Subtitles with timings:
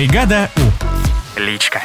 [0.00, 1.38] Бригада У.
[1.38, 1.82] Личка.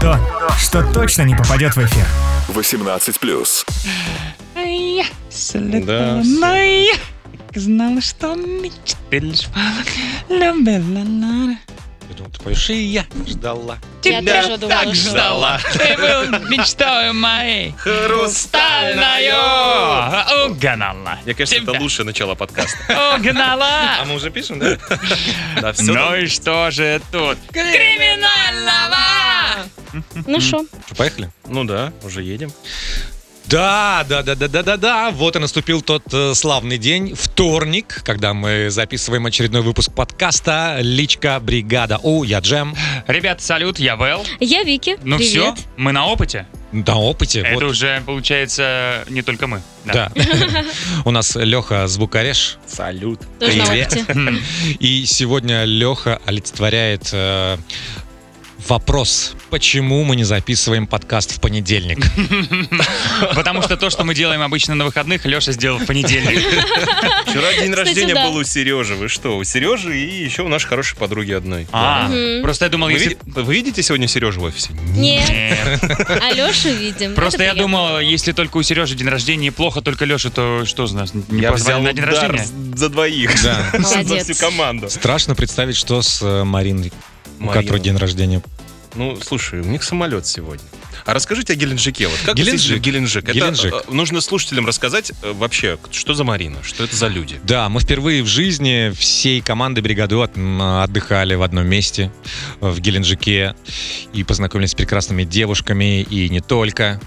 [0.00, 0.18] То,
[0.58, 2.04] что точно не попадет в эфир.
[2.48, 3.64] 18 плюс.
[5.84, 6.20] Да.
[7.54, 9.46] Знала, что мечты лишь
[10.28, 11.56] любила.
[12.08, 13.78] Я думал, ты поешь, и я ждала.
[14.04, 15.60] Я Тебя тоже думала, так что- ждала.
[15.72, 17.74] Ты был мечтой моей.
[17.78, 19.34] Хрустальная!
[20.46, 21.18] Угнала.
[21.24, 22.78] Мне кажется, это Тебя лучшее начало подкаста.
[22.88, 24.04] А Угнала.
[24.06, 24.76] мы уже пишем, да?
[25.60, 25.82] Да, все.
[25.92, 27.38] Ну и что же тут?
[27.52, 28.96] Криминального!
[30.26, 30.64] Ну что?
[30.96, 31.30] Поехали?
[31.46, 32.52] Ну да, уже едем.
[33.48, 35.10] Да, да, да, да, да, да, да.
[35.12, 41.38] Вот и наступил тот э, славный день, вторник, когда мы записываем очередной выпуск подкаста «Личка
[41.38, 42.00] Бригада».
[42.02, 42.74] О, я Джем.
[43.06, 44.24] Ребят, салют, я Вэл.
[44.40, 44.98] Я Вики.
[45.04, 45.30] Ну Привет.
[45.30, 46.48] все, мы на опыте.
[46.72, 47.40] На опыте.
[47.40, 47.62] Это вот.
[47.62, 49.62] уже, получается, не только мы.
[49.84, 50.10] Да.
[51.04, 52.58] У нас Леха звукореж.
[52.66, 53.20] Салют.
[53.38, 53.96] Привет.
[54.80, 57.58] И сегодня Леха олицетворяет э,
[58.68, 61.98] вопрос, почему мы не записываем подкаст в понедельник.
[63.34, 66.38] Потому что то, что мы делаем обычно на выходных, Леша сделал в понедельник.
[67.26, 68.94] Вчера день рождения был у Сережи.
[68.94, 69.36] Вы что?
[69.36, 71.66] У Сережи и еще у нашей хорошей подруги одной.
[71.72, 72.10] А,
[72.42, 73.08] просто я думал, Вы, если...
[73.10, 74.70] види- вы видите сегодня Сережу в офисе?
[74.94, 75.82] Нет, Нет.
[76.22, 77.14] Алешу видим.
[77.14, 80.86] Просто я думал, если только у Сережи день рождения и плохо только Леша, то что
[80.86, 81.14] за нас?
[81.14, 82.76] Не Я позвали взял на день удар рождения?
[82.76, 83.42] за двоих.
[83.42, 83.62] Да.
[84.06, 84.88] За всю команду.
[84.90, 86.44] Страшно представить, что с э,
[87.38, 87.62] У Марина.
[87.62, 88.42] которой день рождения.
[88.94, 90.64] Ну, слушай, у них самолет сегодня.
[91.04, 92.08] А расскажите о Геленджике.
[92.08, 92.80] Вот как Геленджик.
[92.80, 93.24] Геленджик?
[93.24, 93.74] Это, Геленджик.
[93.74, 97.38] э, нужно слушателям рассказать э, вообще, что за Марина, что это за люди.
[97.44, 102.10] Да, мы впервые в жизни всей командой бригады отдыхали в одном месте
[102.60, 103.54] э, в Геленджике
[104.14, 107.00] и познакомились с прекрасными девушками и не только.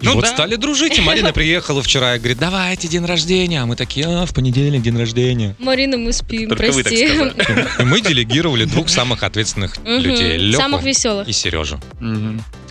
[0.00, 0.28] И Ну вот да.
[0.32, 0.98] стали дружить.
[0.98, 3.62] И Марина приехала вчера и говорит, давайте день рождения.
[3.62, 5.54] А мы такие, а, в понедельник день рождения.
[5.58, 7.08] Марина, мы спим, Только вы так прости.
[7.08, 7.66] сказали.
[7.78, 10.38] И мы делегировали двух самых ответственных людей.
[10.38, 11.28] Лёху Самых веселых.
[11.28, 11.78] и Сережу.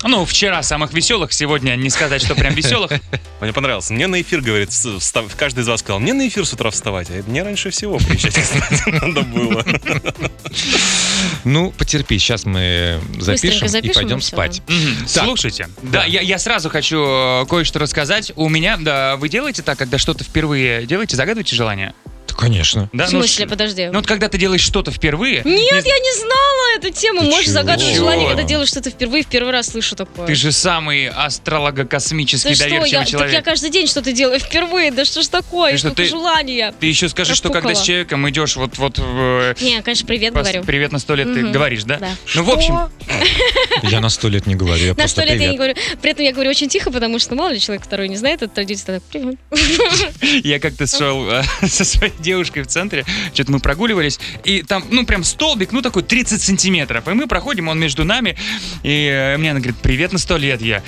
[0.01, 2.91] Ну, вчера самых веселых, сегодня не сказать, что прям веселых.
[3.41, 3.89] Мне понравилось.
[3.89, 7.09] Мне на эфир, говорит, встав- каждый из вас сказал, мне на эфир с утра вставать.
[7.09, 9.63] А мне раньше всего приезжать, кстати, надо было.
[11.43, 14.61] Ну, потерпи, сейчас мы запишем и запишем, пойдем и спать.
[14.67, 15.05] Мгм.
[15.13, 15.25] Так.
[15.25, 18.31] Слушайте, да, я, я сразу хочу э, кое-что рассказать.
[18.35, 21.93] У меня, да, вы делаете так, когда что-то впервые делаете, загадываете желание?
[22.29, 22.89] Да, конечно.
[22.93, 23.05] Да?
[23.07, 23.85] В Ну, смысле, ш- подожди.
[23.87, 25.41] Ну, вот когда ты делаешь что-то впервые...
[25.45, 27.19] Нет, я не знала эту тему.
[27.21, 27.53] Ты Можешь чего?
[27.53, 30.27] загадывать желание, когда делаешь что-то впервые, в первый раз слышу такое.
[30.27, 33.33] Ты же самый астролого-космический Да что, доверчивый я, так человек.
[33.33, 34.91] я каждый день что-то делаю впервые.
[34.91, 35.71] Да что ж такое?
[35.73, 36.73] Ты что, ты- желания.
[36.79, 40.53] Ты еще скажи, что когда с человеком идешь вот вот э, Не, конечно, привет просто
[40.53, 40.65] говорю.
[40.67, 41.51] привет на сто лет, ты Мгм.
[41.51, 41.97] говоришь, да?
[41.97, 42.09] Да.
[42.35, 42.79] Ну, в общем,
[43.83, 45.75] Я на сто лет не говорю, я На сто лет я не говорю.
[46.01, 48.53] При этом я говорю очень тихо, потому что мало ли человек второй не знает эту
[48.53, 49.01] традицию.
[49.11, 50.45] Тогда привет.
[50.45, 55.05] я как-то шел э, со своей девушкой в центре, что-то мы прогуливались, и там, ну,
[55.05, 58.37] прям столбик, ну, такой 30 сантиметров, и мы проходим, он между нами,
[58.83, 60.83] и э, мне она говорит, привет на сто лет, я...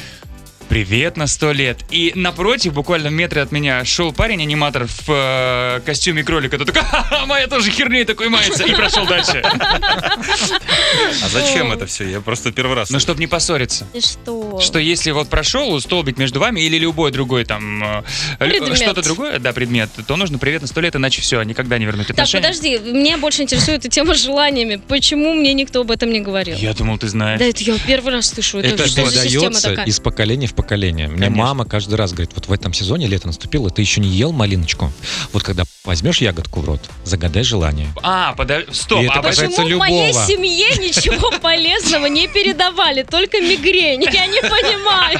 [0.71, 1.79] Привет на сто лет.
[1.89, 6.57] И напротив, буквально в метре от меня, шел парень-аниматор в э, костюме кролика.
[6.57, 8.63] Тот такой, ха-ха, моя тоже херней такой мается.
[8.63, 9.41] И прошел дальше.
[9.43, 12.07] А зачем это все?
[12.09, 12.89] Я просто первый раз.
[12.89, 13.85] Ну, чтобы не поссориться.
[13.91, 14.61] Ты что?
[14.61, 18.03] Что если вот прошел столбик между вами или любой другой там э,
[18.39, 18.77] Предмет.
[18.77, 22.07] что-то другое, да, предмет, то нужно привет на сто лет, иначе все, никогда не вернуть
[22.07, 22.43] Так, отношения.
[22.43, 24.81] подожди, меня больше интересует эта тема с желаниями.
[24.87, 26.55] Почему мне никто об этом не говорил?
[26.55, 27.39] Я думал, ты знаешь.
[27.39, 28.59] Да, это я первый раз слышу.
[28.59, 29.85] Это, Это что за система передается такая?
[29.85, 30.60] из поколения в поколение.
[30.61, 31.29] Мне Конечно.
[31.31, 34.91] мама каждый раз говорит, вот в этом сезоне лето наступило, ты еще не ел малиночку.
[35.33, 37.87] Вот когда возьмешь ягодку в рот, загадай желание.
[38.03, 40.25] А, подожди, стоп, И это а почему- Почему в моей любого.
[40.25, 43.03] семье ничего полезного не передавали?
[43.03, 44.03] Только мигрень.
[44.11, 45.19] Я не понимаю.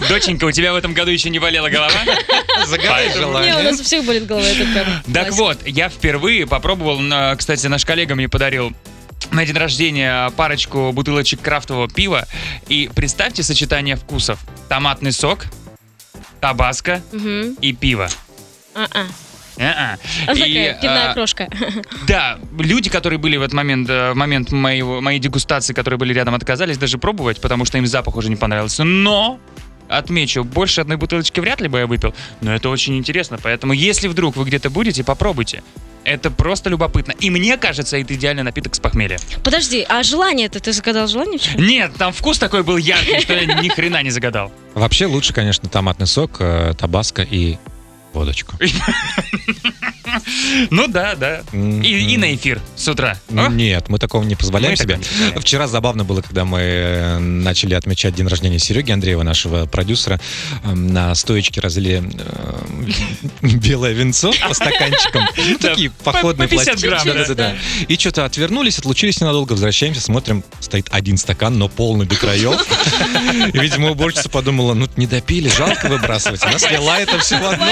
[0.08, 1.90] Доченька, у тебя в этом году еще не болела голова?
[2.66, 4.46] Загадай Поэтому- Не, у нас у всех болит голова.
[4.46, 7.00] Это прям Так вот, я впервые попробовал,
[7.36, 8.72] кстати, наш коллега мне подарил
[9.32, 12.26] на день рождения парочку бутылочек крафтового пива.
[12.68, 14.38] И представьте сочетание вкусов.
[14.68, 15.46] Томатный сок,
[16.40, 17.54] табаско Мгм.
[17.60, 18.08] и пиво.
[18.74, 19.06] А-а.
[19.58, 19.98] А-а.
[20.26, 21.48] А И, пивная а, крошка.
[22.08, 26.12] Да, люди, которые были в этот момент, э, в момент моего, моей дегустации, которые были
[26.12, 28.82] рядом, отказались даже пробовать, потому что им запах уже не понравился.
[28.84, 29.38] Но
[29.88, 33.38] отмечу, больше одной бутылочки вряд ли бы я выпил, но это очень интересно.
[33.40, 35.62] Поэтому, если вдруг вы где-то будете, попробуйте.
[36.04, 37.12] Это просто любопытно.
[37.18, 39.18] И мне кажется, это идеальный напиток с похмелья.
[39.42, 41.38] Подожди, а желание-то ты загадал желание?
[41.38, 41.62] вчера?
[41.62, 44.52] Нет, там вкус такой был яркий, что я ни хрена не загадал.
[44.74, 47.56] Вообще лучше, конечно, томатный сок, э, табаско и
[48.12, 48.56] водочку.
[50.70, 51.42] Ну да, да.
[51.52, 53.18] И, и на эфир с утра.
[53.30, 54.96] О, Нет, мы такого не позволяем Мы себе.
[54.96, 55.40] не позволяем.
[55.40, 60.20] Вчера забавно было, когда мы э, начали отмечать день рождения Сереги Андреева, нашего продюсера.
[60.64, 62.02] Эм, На стоечке разлили
[63.42, 65.24] э, белое винцо по стаканчикам.
[65.46, 66.86] Ну, Такие по- походные по 50 пластинки.
[66.86, 67.14] грамм, да.
[67.14, 67.54] Да-да-да.
[67.88, 72.60] И что-то отвернулись, отлучились ненадолго, возвращаемся, смотрим, стоит один стакан, но полный до краев.
[73.52, 76.42] И, видимо, уборщица подумала, ну, не допили, жалко выбрасывать.
[76.42, 77.66] Она слила это все в одно.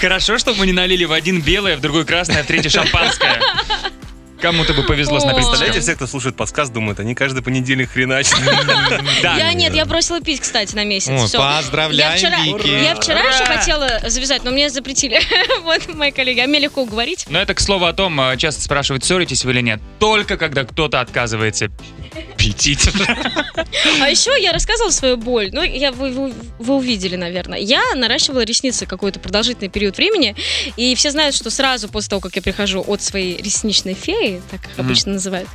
[0.00, 3.40] Хорошо, что мы не налили в один белое, в другой красное, а в третье шампанское.
[4.40, 5.46] Кому-то бы повезло с написать.
[5.46, 8.38] Представляете, все, кто слушает подсказ, думают, они каждый понедельник хреначат.
[9.22, 9.36] Да.
[9.36, 11.10] Я нет, я бросила пить, кстати, на месяц.
[11.28, 11.38] Всё.
[11.38, 12.68] поздравляем, я вчера, Вики.
[12.68, 13.30] Я вчера Ура!
[13.30, 15.20] еще хотела завязать, но мне запретили.
[15.62, 16.40] вот мои коллеги.
[16.40, 17.26] А мне легко уговорить.
[17.28, 19.80] Но это, к слову, о том, э, часто спрашивают, ссоритесь вы или нет.
[19.98, 21.70] Только когда кто-то отказывается
[22.36, 22.88] пить.
[24.00, 25.50] А еще я рассказывала свою боль.
[25.52, 27.58] Ну, я, вы, вы- вы увидели, наверное.
[27.58, 30.34] Я наращивала ресницы какой-то продолжительный период времени.
[30.76, 34.60] И все знают, что сразу после того, как я прихожу от своей ресничной феи, так
[34.64, 35.48] их обычно называют,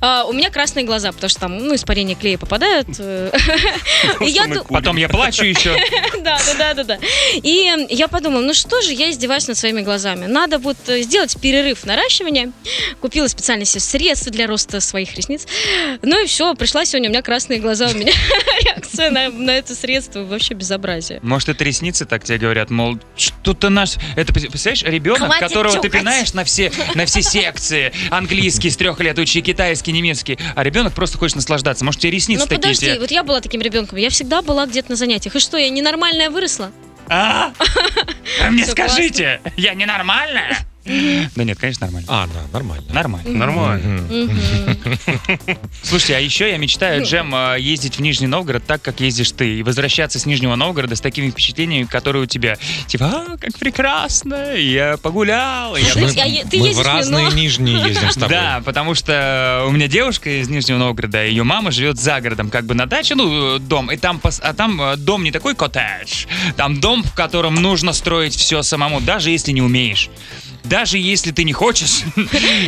[0.00, 2.88] а, у меня красные глаза, потому что там, ну, испарения клея попадают.
[2.98, 3.30] э.
[4.68, 5.76] Потом я плачу еще.
[6.22, 6.98] Да, да, да, да.
[7.34, 10.26] И я подумала, ну что же я издеваюсь над своими глазами?
[10.26, 12.52] Надо будет э, сделать перерыв в наращивании.
[13.00, 15.46] Купила специально себе средства для роста своих ресниц.
[16.06, 18.12] Ну и все, пришла сегодня, у меня красные глаза, у меня
[18.64, 21.18] реакция на, на это средство вообще безобразие.
[21.20, 23.96] Может, это ресницы так тебе говорят, мол, что-то наш...
[24.14, 26.00] Это, представляешь, ребенок, Хватит которого ты чухать.
[26.00, 27.92] пинаешь на все, на все секции.
[28.10, 30.38] Английский с трех лет учи, китайский, немецкий.
[30.54, 31.84] А ребенок просто хочет наслаждаться.
[31.84, 34.66] Может, тебе ресницы Ну такие подожди, те- вот я была таким ребенком, я всегда была
[34.66, 35.34] где-то на занятиях.
[35.34, 36.70] И что, я ненормальная выросла?
[37.08, 37.52] А?
[38.44, 40.56] А Мне скажите, я ненормальная?
[40.86, 42.06] Да нет, конечно, нормально.
[42.10, 42.84] А, да, нормально.
[42.92, 43.30] Нормально.
[43.30, 44.08] Нормально.
[45.82, 47.06] Слушайте, а еще я мечтаю, Ну.
[47.06, 50.94] Джем, э, ездить в Нижний Новгород так, как ездишь ты, и возвращаться с Нижнего Новгорода
[50.94, 52.56] с такими впечатлениями, которые у тебя.
[52.86, 55.76] Типа, а, как прекрасно, я погулял.
[55.76, 58.28] я а ты Мы в разные нижние ездим с тобой.
[58.28, 62.64] Да, потому что у меня девушка из Нижнего Новгорода, ее мама живет за городом, как
[62.64, 66.80] бы на даче, ну, дом, и там, а там э, дом не такой коттедж, там
[66.80, 70.10] дом, в котором нужно строить все самому, даже если не умеешь.
[70.68, 72.02] Даже если ты не хочешь.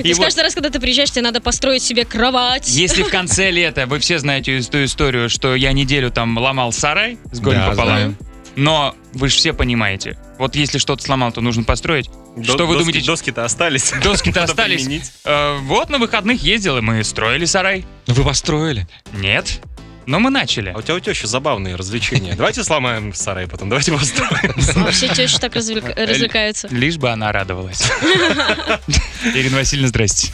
[0.04, 2.68] И вот каждый раз, когда ты приезжаешь, тебе надо построить себе кровать.
[2.68, 7.18] если в конце лета, вы все знаете эту историю, что я неделю там ломал сарай
[7.32, 8.16] с горем Да, пополам,
[8.56, 12.08] но вы же все понимаете, вот если что-то сломал, то нужно построить.
[12.42, 13.06] Что вы Доски- думаете?
[13.06, 13.92] Доски-то остались.
[14.02, 14.82] Доски-то Надо остались.
[14.82, 15.12] применить.
[15.24, 17.84] Э, вот на выходных ездил, и мы строили сарай.
[18.06, 18.86] Вы построили?
[19.12, 19.60] Нет.
[20.08, 20.70] Но мы начали.
[20.74, 22.34] А у тебя у тещи забавные развлечения.
[22.34, 24.54] Давайте сломаем сарай потом, давайте построим.
[24.86, 26.66] А все тещи так развлек- развлекаются.
[26.70, 27.82] Лишь бы она радовалась.
[29.34, 30.32] Ирина Васильевна, здрасте.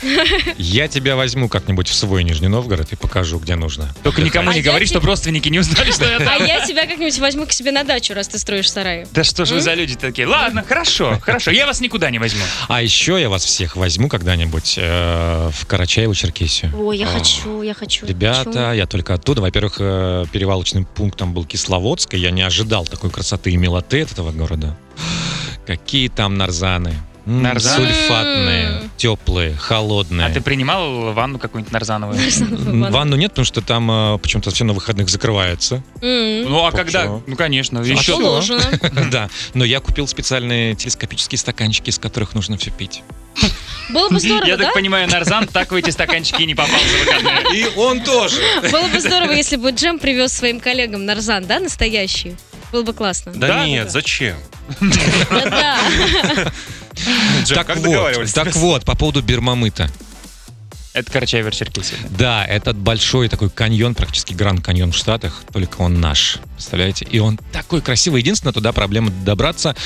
[0.58, 3.92] Я тебя возьму как-нибудь в свой Нижний Новгород и покажу, где нужно.
[4.04, 6.44] Только никому А не я говори, чтобы родственники не узнали, что я А там.
[6.46, 9.06] я тебя как-нибудь возьму к себе на дачу, раз ты строишь сарай.
[9.12, 10.26] Да что же вы за люди такие?
[10.28, 12.44] Ладно, хорошо, хорошо, я вас никуда не возьму.
[12.68, 16.76] А еще я вас всех возьму когда-нибудь э, в Карачаево-Черкесию.
[16.76, 17.18] Ой, я А.
[17.18, 18.06] хочу, я хочу.
[18.06, 19.40] Ребята, я только оттуда.
[19.40, 24.12] Во-первых, э, перевалочным пунктом был Кисловодск, и я не ожидал такой красоты и милоты от
[24.12, 24.76] этого города.
[25.66, 26.94] Какие там нарзаны.
[27.26, 27.86] Нарзаны?
[27.86, 30.26] Сульфатные, теплые, холодные.
[30.26, 32.18] А ты принимал ванну какую-нибудь нарзановую?
[32.92, 35.82] Ванну нет, потому что там э, почему-то все на выходных закрывается.
[36.02, 37.20] Ну а когда?
[37.26, 38.02] Ну конечно, еще.
[38.02, 38.18] что?
[38.18, 38.60] Положено.
[39.10, 39.30] Да.
[39.54, 43.02] Но я купил специальные телескопические стаканчики, из которых нужно все пить.
[43.90, 44.64] Было бы здорово, Я да?
[44.64, 47.60] так понимаю, Нарзан так в эти стаканчики не попал за выходные.
[47.60, 48.40] И он тоже.
[48.72, 52.36] Было бы здорово, если бы Джем привез своим коллегам нарзан, да, настоящий.
[52.72, 53.32] Было бы классно.
[53.34, 53.90] Да Да, нет, да.
[53.90, 54.36] зачем?
[54.80, 55.78] Да-да.
[57.44, 58.32] Джем, как вот, договаривались?
[58.32, 59.88] так вот, по поводу Бермамыта.
[60.92, 61.96] Это Карачаево-Черкесия.
[62.16, 67.06] Да, этот большой такой каньон, практически Гранд Каньон в Штатах, только он наш, представляете?
[67.10, 68.22] И он такой красивый.
[68.22, 69.76] Единственное, туда проблема добраться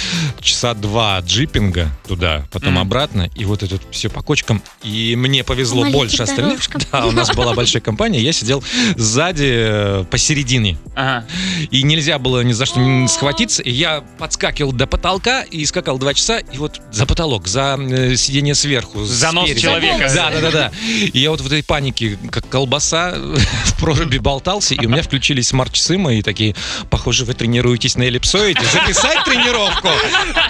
[0.41, 2.79] часа два джипинга туда, потом Мгм.
[2.83, 4.63] обратно, и вот это все по кочкам.
[4.85, 6.61] И мне повезло Маленьким больше остальных.
[6.93, 8.63] Да, у нас была большая компания, я сидел
[8.97, 10.79] сзади, э, посередине.
[10.95, 11.27] Ага.
[11.71, 13.63] И нельзя было ни за что не схватиться.
[13.63, 18.17] И я подскакивал до потолка и скакал два часа, и вот за потолок, за э,
[18.17, 19.05] сиденье сверху.
[19.05, 19.63] За нос спереди.
[19.63, 20.11] человека.
[20.15, 20.73] Да, да, да, да.
[21.13, 23.15] И я вот в этой панике, как колбаса,
[23.65, 26.55] в проруби болтался, и у меня включились смарт-часы мои такие,
[26.91, 28.61] похоже, вы тренируетесь на эллипсоиде.
[28.73, 29.89] Записать тренировку?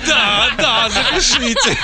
[0.06, 1.76] Да, да, запишите.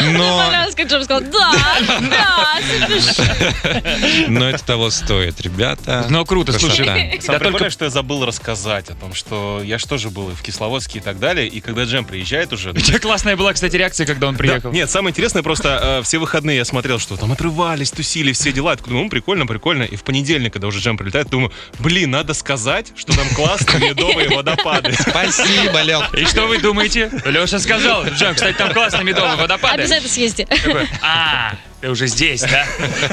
[0.00, 1.52] Мне Но, понравилось, как Джем сказал, да,
[2.00, 2.58] да,
[2.88, 4.28] запиши.
[4.28, 6.06] но это того стоит, ребята.
[6.08, 7.18] Ну круто, слушай.
[7.26, 10.42] Да только что я забыл рассказать о том, что я же тоже был и в
[10.42, 12.70] Кисловодске и так далее, и когда Джем приезжает уже...
[12.70, 14.72] У тебя классная была, кстати, реакция, когда он приехал.
[14.72, 18.72] нет, самое интересное, просто э, все выходные я смотрел, что там отрывались, тусили, все дела.
[18.72, 19.82] Я ну, прикольно, прикольно.
[19.82, 24.28] И в понедельник, когда уже Джем прилетает, думаю, блин, надо сказать, что там классные медовые
[24.28, 24.92] водопады.
[24.92, 26.14] Спасибо, Лёг.
[26.14, 27.10] И что вы думаете?
[27.24, 29.80] Леша сказал, Джем, кстати, там классные медовые водопады.
[29.82, 30.44] Обязательно съезди.
[30.44, 32.66] Такой, А, ты уже здесь, да?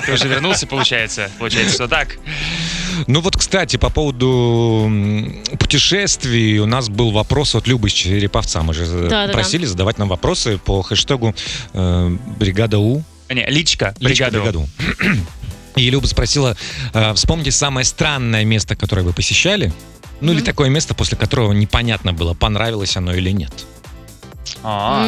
[0.06, 1.32] Ты уже вернулся, получается?
[1.40, 2.18] Получается, что так?
[3.08, 4.92] Ну вот, кстати, по поводу
[5.58, 8.62] путешествий у нас был вопрос от Любы Череповца.
[8.64, 9.32] Мы же Да-да-да.
[9.32, 11.34] просили задавать нам вопросы по хэштегу
[11.74, 13.02] э, «Бригада У».
[13.30, 14.40] Не, личка, Личка бригаду.
[14.40, 14.68] «Бригада У».
[15.80, 16.56] И Люба спросила,
[16.94, 19.74] э, вспомните самое странное место, которое вы посещали.
[20.22, 23.52] Ну или такое место, после которого непонятно было, понравилось оно или нет.
[24.64, 25.06] А,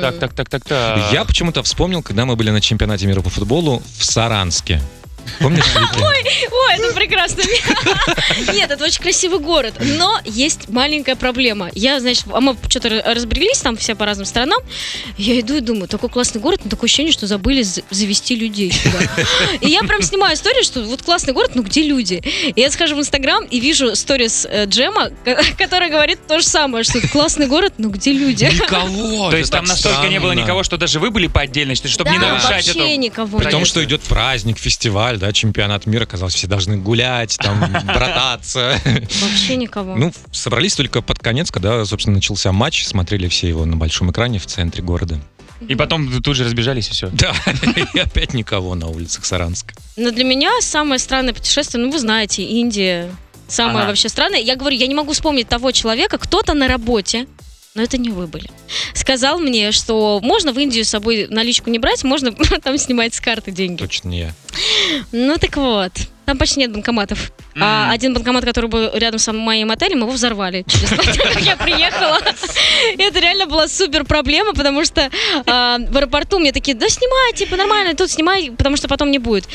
[0.00, 1.12] так, так, так, так, так.
[1.12, 4.80] Я почему-то вспомнил, когда мы были на чемпионате мира по футболу в Саранске.
[5.40, 6.02] Помнишь, Вики?
[6.52, 7.42] Ой, это прекрасно.
[8.52, 11.70] Нет, это очень красивый город, но есть маленькая проблема.
[11.74, 14.60] Я, значит, а мы что-то разбрелись там все по разным сторонам.
[15.18, 18.70] Я иду и думаю, такой классный город, но такое ощущение, что забыли за- завести людей
[18.72, 18.98] сюда.
[19.60, 22.22] И я прям снимаю историю, что вот классный город, но где люди?
[22.54, 26.46] И я схожу в Инстаграм и вижу сторис э, Джема, ко- которая говорит то же
[26.46, 28.44] самое, что это классный город, но где люди?
[28.44, 29.30] Никого!
[29.30, 32.18] То есть там настолько не было никого, что даже вы были по отдельности, чтобы не
[32.18, 33.00] Да, нарушать вообще эту...
[33.00, 33.38] никого.
[33.38, 38.78] При том, что идет праздник, фестиваль, да, чемпионат мира, казалось, все должны гулять, там, брататься.
[39.22, 39.94] Вообще никого.
[39.96, 44.38] Ну, собрались только под конец, когда, собственно, начался матч, смотрели все его на большом экране
[44.38, 45.20] в центре города.
[45.66, 47.08] И потом тут же разбежались, и все.
[47.12, 47.32] Да,
[47.94, 49.74] и опять никого на улицах Саранска.
[49.96, 53.08] Но для меня самое странное путешествие, ну вы знаете, Индия.
[53.48, 53.88] Самое Ага.
[53.88, 54.40] вообще странное.
[54.40, 57.26] Я говорю, я не могу вспомнить того человека, кто-то на работе,
[57.74, 58.48] но это не вы были.
[58.94, 63.20] Сказал мне, что можно в Индию с собой наличку не брать, можно там снимать с
[63.20, 63.78] карты деньги.
[63.78, 64.34] Точно не я.
[65.12, 65.92] Ну так вот,
[66.24, 67.32] там почти нет банкоматов.
[67.60, 71.42] А один банкомат, который был рядом с моим отелем, его взорвали через два дня, как
[71.42, 72.20] я приехала.
[72.96, 75.10] И это реально была супер проблема, потому что
[75.46, 79.18] а, в аэропорту мне такие, да снимай, типа нормально, тут снимай, потому что потом не
[79.18, 79.48] будет.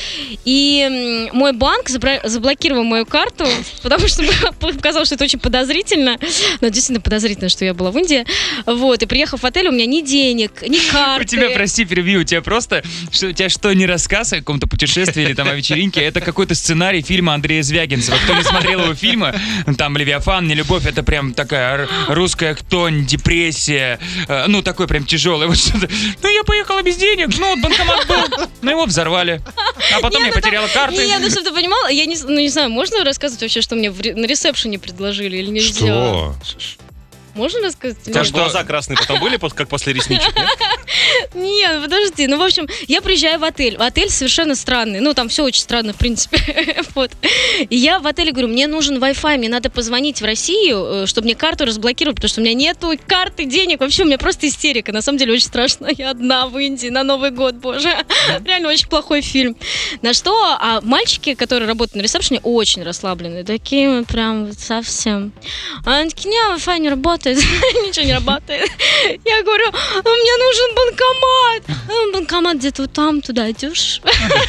[0.45, 3.45] И мой банк заблокировал мою карту,
[3.83, 4.23] потому что
[4.59, 6.17] показалось, что это очень подозрительно.
[6.61, 8.25] Но действительно подозрительно, что я была в Индии.
[8.65, 11.23] Вот, и приехав в отель, у меня ни денег, ни карты.
[11.23, 14.67] У тебя, прости, перебью, у тебя просто, что у тебя что, не рассказ о каком-то
[14.67, 18.17] путешествии или там о вечеринке, это какой-то сценарий фильма Андрея Звягинцева.
[18.23, 19.33] Кто не смотрел его фильмы,
[19.77, 25.47] там «Левиафан», «Нелюбовь», это прям такая русская хтонь, депрессия, э, ну, такой прям тяжелый.
[25.47, 25.89] Вот что-то.
[26.21, 29.41] Ну, я поехала без денег, ну, вот банкомат был, ну, его взорвали.
[29.95, 31.05] А потом я потеряла карты.
[31.05, 33.89] Не, ну чтобы ты понимала, я не, ну, не знаю, можно рассказывать вообще, что мне
[33.89, 35.71] в ре- на ресепшене предложили или нельзя?
[35.71, 36.35] Что?
[37.39, 37.97] Можно рассказать?
[38.05, 38.33] У тебя что?
[38.33, 40.33] глаза красные потом были, как после ресничек,
[41.33, 41.81] нет?
[41.81, 42.27] Подожди.
[42.27, 43.75] Ну, в общем, я приезжаю в отель.
[43.77, 44.99] Отель совершенно странный.
[44.99, 46.83] Ну, там все очень странно, в принципе.
[46.95, 47.11] вот.
[47.69, 51.25] И я в отеле говорю, мне нужен Wi-Fi, мне надо позвонить в Россию, э, чтобы
[51.25, 53.79] мне карту разблокировать, потому что у меня нету карты, денег.
[53.79, 54.91] Вообще, у меня просто истерика.
[54.91, 55.87] На самом деле, очень страшно.
[55.97, 57.89] Я одна в Индии на Новый год, боже.
[58.45, 59.55] Реально очень плохой фильм.
[60.01, 63.43] На что а мальчики, которые работают на ресепшене, очень расслабленные.
[63.43, 65.31] Такие прям совсем.
[65.85, 67.28] Они такие, не, Wi-Fi не работает.
[67.87, 68.69] Ничего не работает.
[69.25, 71.79] Я говорю, «А мне нужен банкомат.
[71.87, 74.01] «А, Банкомат где-то вот там, туда идешь.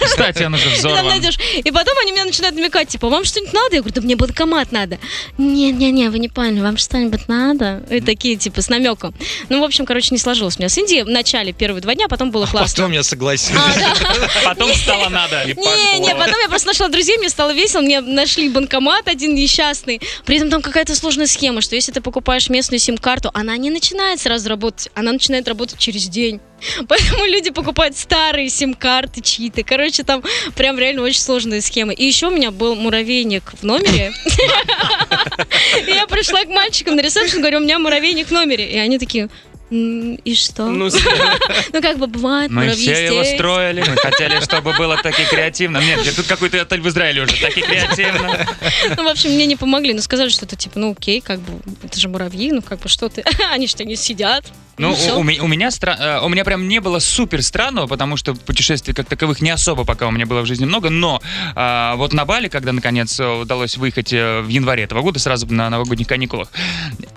[0.04, 1.06] Кстати, он уже там взорван.
[1.06, 1.38] найдешь.
[1.56, 3.76] И потом они меня начинают намекать, типа, вам что-нибудь надо?
[3.76, 4.98] Я говорю, да мне банкомат надо.
[5.38, 7.82] Не-не-не, вы не поняли, вам что-нибудь надо?
[7.90, 9.14] И такие, типа, с намеком.
[9.48, 11.02] Ну, в общем, короче, не сложилось у меня с Индией.
[11.02, 12.68] В начале первые два дня, потом было классно.
[12.76, 13.60] Потом я согласился.
[13.60, 14.28] А, да.
[14.44, 15.42] Потом стало надо.
[15.42, 16.18] И Не, не, пошло.
[16.24, 20.00] потом я просто нашла друзей, мне стало весело, мне нашли банкомат один несчастный.
[20.24, 24.20] При этом там какая-то сложная схема, что если ты покупаешь местную сим-карту, она не начинает
[24.20, 26.40] сразу работать, она начинает работать через день.
[26.88, 29.62] Поэтому люди покупают старые сим-карты чьи-то.
[29.62, 30.22] Короче, там
[30.56, 31.94] прям реально очень сложные схемы.
[31.94, 34.12] И еще у меня был муравейник в номере.
[35.86, 38.70] Я пришла к мальчикам на ресепшн, говорю, у меня муравейник в номере.
[38.70, 39.30] И они такие, «М,
[39.70, 40.68] и что?
[40.68, 40.90] Ну,
[41.72, 45.78] Ну, как бы бывает, Мы все его строили, мы хотели, чтобы было так и креативно.
[45.78, 48.46] Нет, тут какой-то отель в Израиле уже, так и креативно.
[48.96, 49.94] Ну, в общем, мне не помогли.
[49.94, 52.88] Ну, сказали, что это типа, ну, окей, как бы, это же муравьи, ну, как бы,
[52.88, 53.22] что ты?
[53.52, 54.44] Они что, не сидят?
[54.78, 55.16] Ну, всё.
[55.16, 58.16] у, у меня, у, меня стра- э, у меня прям не было супер странного, потому
[58.16, 61.20] что путешествий как таковых не особо пока у меня было в жизни много, но
[61.54, 65.68] а, вот на Бали, когда наконец удалось выехать э, в январе этого года, сразу на
[65.70, 66.48] новогодних каникулах,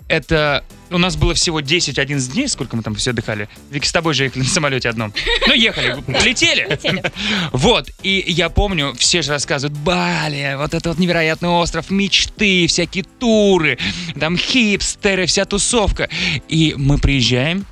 [0.07, 3.50] это у нас было всего 10-11 дней, сколько мы там все отдыхали.
[3.71, 5.13] Вики, с тобой же ехали на самолете одном.
[5.47, 6.79] Ну, ехали, летели.
[7.51, 13.03] Вот, и я помню, все же рассказывают, Бали, вот это вот невероятный остров мечты, всякие
[13.19, 13.77] туры,
[14.19, 16.09] там хипстеры, вся тусовка.
[16.47, 17.65] И мы приезжаем,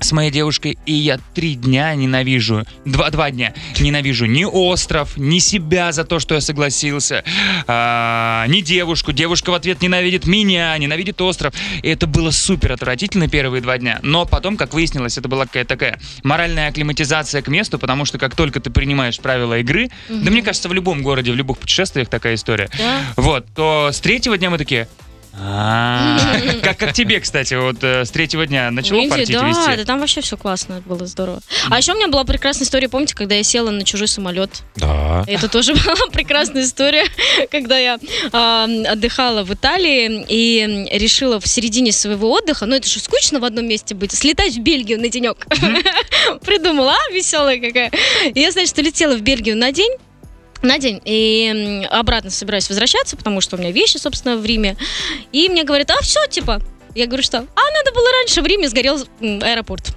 [0.00, 5.38] с моей девушкой, и я три дня ненавижу, два, два дня ненавижу ни остров, ни
[5.38, 7.24] себя за то, что я согласился,
[7.66, 9.12] а, ни девушку.
[9.12, 11.54] Девушка в ответ ненавидит меня, ненавидит остров.
[11.82, 14.00] И это было супер отвратительно первые два дня.
[14.02, 18.34] Но потом, как выяснилось, это была какая-то такая моральная акклиматизация к месту, потому что как
[18.34, 22.34] только ты принимаешь правила игры, да мне кажется, в любом городе, в любых путешествиях такая
[22.34, 23.00] история, Да.
[23.16, 24.88] вот, то с третьего дня мы такие...
[25.42, 26.18] «А,
[26.62, 29.76] Как, как тебе, кстати, вот э, с третьего дня начало В Индии, партить да, вести?
[29.76, 31.40] да, там вообще все классно, было здорово.
[31.70, 34.62] А еще у меня была прекрасная история, помните, когда я села на чужой самолет?
[34.76, 35.24] Да.
[35.26, 37.04] Это тоже была прекрасная история,
[37.50, 37.98] когда я
[38.32, 43.44] а, отдыхала в Италии и решила в середине своего отдыха, ну это же скучно в
[43.44, 45.46] одном месте быть, слетать в Бельгию на денек.
[46.44, 47.90] Придумала, а, веселая какая.
[48.34, 49.92] И я, значит, улетела в Бельгию на день,
[50.62, 54.76] на день, и обратно собираюсь возвращаться, потому что у меня вещи, собственно, в Риме.
[55.32, 56.60] И мне говорят, а все, типа,
[56.94, 57.38] я говорю, что?
[57.38, 57.42] А
[57.78, 59.92] надо было раньше, в Риме сгорел м, аэропорт.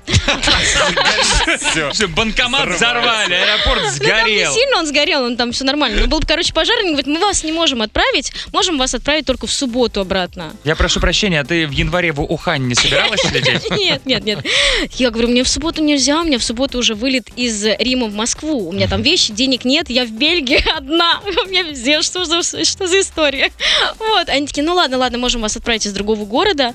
[1.93, 4.53] Что, банкомат взорвали, аэропорт Ну, там не сгорел.
[4.53, 6.01] сильно он сгорел, он там все нормально.
[6.01, 9.47] Но был, короче, пожар, они говорят, мы вас не можем отправить, можем вас отправить только
[9.47, 10.53] в субботу обратно.
[10.63, 13.69] Я прошу прощения, а ты в январе в Ухань не собиралась лететь?
[13.83, 14.39] Нет, нет, нет.
[14.93, 18.13] Я говорю, мне в субботу нельзя, у меня в субботу уже вылет из Рима в
[18.13, 18.69] Москву.
[18.69, 21.21] У меня там вещи, денег нет, я в Бельгии одна.
[21.25, 23.51] У меня везде, что за, что за история?
[23.99, 26.73] Вот, они такие, ну ладно, ладно, можем вас отправить из другого города.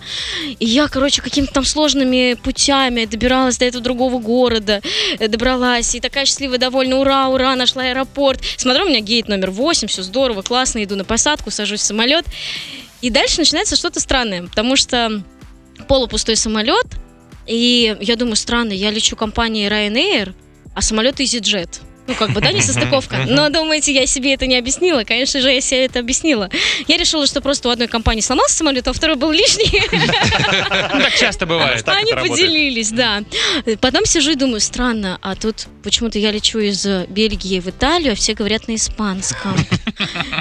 [0.59, 4.81] И я, короче, какими-то там сложными путями добиралась до этого другого города,
[5.19, 8.41] э, добралась, и такая счастливая, довольна, ура, ура, нашла аэропорт.
[8.57, 12.25] Смотрю, у меня гейт номер 8, все здорово, классно, иду на посадку, сажусь в самолет.
[13.00, 15.23] И дальше начинается что-то странное, потому что
[15.87, 16.87] полупустой самолет,
[17.47, 20.35] и я думаю, странно, я лечу компанией Ryanair,
[20.75, 21.81] а самолет EasyJet.
[22.09, 23.25] Ну, как бы, да, не состыковка.
[23.29, 25.05] Но, думаете, я себе это не объяснила?
[25.05, 26.49] Конечно же, я себе это объяснила.
[26.87, 29.83] Я решила, что просто у одной компании сломался самолет, а второй был лишний.
[29.93, 31.85] Ну, так часто бывает.
[31.85, 33.23] Так Они поделились, да.
[33.81, 38.15] Потом сижу и думаю, странно, а тут почему-то я лечу из Бельгии в Италию, а
[38.15, 39.55] все говорят на испанском.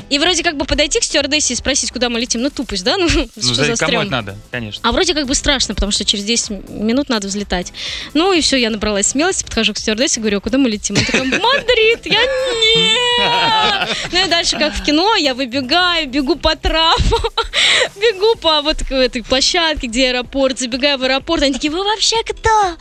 [0.10, 2.98] И вроде как бы подойти к стюардессе и спросить, куда мы летим, ну тупость, да?
[2.98, 4.04] Ну, Ну, что за стрём?
[4.04, 4.88] это надо, конечно.
[4.88, 7.74] А вроде как бы страшно, потому что через 10 минут надо взлетать.
[8.14, 10.96] Ну и все, я набралась смелости, подхожу к стюардессе, говорю, а куда мы летим?
[10.96, 11.24] Она такая,
[11.62, 12.06] Мадрид!
[12.06, 13.98] Я нет!
[14.12, 17.18] Ну и дальше, как в кино, я выбегаю, бегу по трапу,
[17.96, 22.78] бегу по вот этой площадке, где аэропорт, забегаю в аэропорт, они такие, вы вообще кто?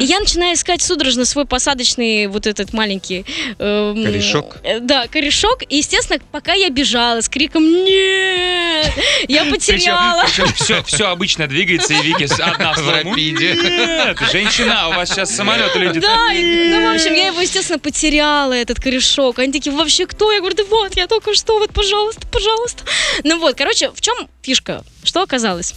[0.00, 3.24] И я начинаю искать судорожно свой посадочный вот этот маленький...
[3.58, 4.56] эм, Корешок?
[4.62, 5.62] э, Да, корешок.
[5.68, 8.92] И, естественно, пока я бежала с криком «Нет!»,
[9.28, 10.24] я потеряла.
[10.24, 13.14] Причем, все, все обычно двигается, и Вики одна в слову.
[13.16, 16.02] Нет, женщина, у вас сейчас самолет летит.
[16.02, 19.38] Да, ну, в общем, я его, естественно, потеряла, этот корешок.
[19.38, 20.32] Они такие, вообще кто?
[20.32, 22.84] Я говорю, да вот, я только что, вот, пожалуйста, пожалуйста.
[23.24, 24.84] Ну вот, короче, в чем фишка?
[25.04, 25.74] Что оказалось?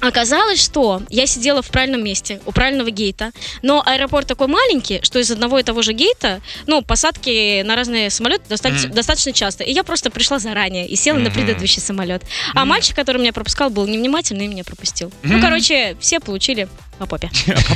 [0.00, 3.30] Оказалось, что я сидела в правильном месте, у правильного гейта,
[3.62, 8.10] но аэропорт такой маленький, что из одного и того же гейта, ну, посадки на разные
[8.10, 8.96] самолеты достаточно, Мгм.
[8.96, 9.62] достаточно часто.
[9.62, 11.34] И я просто пришла заранее и села на Мгм.
[11.34, 12.24] предыдущий самолет.
[12.52, 15.12] А мальчик, который меня пропускал, был невнимательный и меня пропустил.
[15.22, 15.40] Ну, Мгм.
[15.40, 16.66] короче, все получили
[16.98, 17.30] по попе.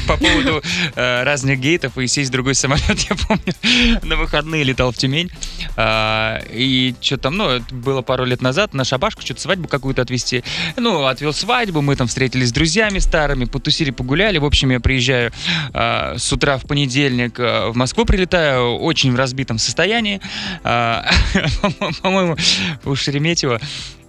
[0.06, 0.62] По поводу
[0.94, 5.30] э, разных гейтов и сесть в другой самолет, я помню, на выходные летал в Тюмень.
[5.76, 10.02] а, и что там, ну, это было пару лет назад, на шабашку что-то свадьбу какую-то
[10.02, 10.44] отвезти.
[10.76, 14.38] Ну, отвел свадьбу, мы там встретились с друзьями старыми, потусили, погуляли.
[14.38, 15.32] В общем, я приезжаю
[15.72, 20.20] а, с утра в понедельник а, в Москву, прилетаю очень в разбитом состоянии.
[20.62, 21.08] А,
[22.02, 22.36] По-моему,
[22.84, 23.60] у Шереметьево.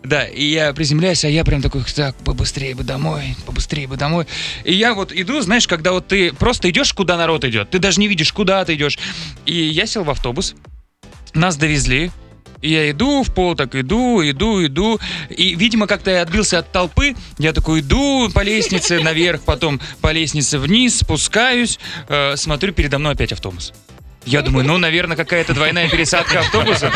[0.08, 4.26] Да, и я приземляюсь, а я прям такой, так, побыстрее бы домой, побыстрее бы домой.
[4.64, 8.00] И я вот иду, знаешь, когда вот ты просто идешь, куда народ идет, ты даже
[8.00, 8.98] не видишь, куда ты идешь.
[9.46, 10.56] И я сел в автобус,
[11.34, 12.10] нас довезли,
[12.62, 14.98] и я иду в пол, так иду, иду, иду.
[15.30, 17.14] И, видимо, как-то я отбился от толпы.
[17.38, 23.14] Я такой иду по лестнице наверх, потом по лестнице вниз, спускаюсь, э, смотрю, передо мной
[23.14, 23.74] опять автобус.
[24.28, 26.92] Я думаю, ну, наверное, какая-то двойная пересадка автобуса.